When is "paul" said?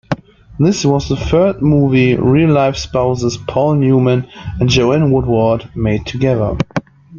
3.37-3.75